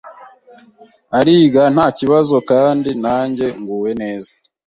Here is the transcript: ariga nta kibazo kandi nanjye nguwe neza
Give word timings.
ariga 1.19 1.61
nta 1.73 1.87
kibazo 1.97 2.35
kandi 2.51 2.89
nanjye 3.03 3.45
nguwe 3.59 3.91
neza 4.01 4.31